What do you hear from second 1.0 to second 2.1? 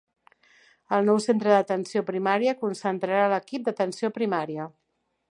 nou centre d'atenció